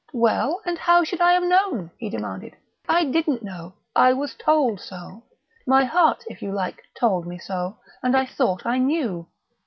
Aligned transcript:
"Well, 0.13 0.59
and 0.65 0.79
how 0.79 1.03
should 1.03 1.21
I 1.21 1.33
have 1.33 1.43
known?" 1.43 1.91
he 1.99 2.09
demanded. 2.09 2.55
"I 2.89 3.05
didn't 3.05 3.43
know. 3.43 3.75
I 3.95 4.13
was 4.13 4.33
told 4.33 4.79
so. 4.81 5.21
My 5.67 5.83
heart, 5.85 6.23
if 6.25 6.41
you 6.41 6.51
like, 6.51 6.81
told 6.99 7.27
me 7.27 7.37
so, 7.37 7.77
and 8.01 8.17
I 8.17 8.25
thought 8.25 8.65
I 8.65 8.79
knew. 8.79 9.27